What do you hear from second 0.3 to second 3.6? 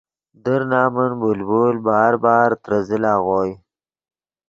در نمن بلبل بار بار ترے زل اغوئے